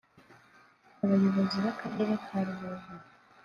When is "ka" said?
2.25-2.37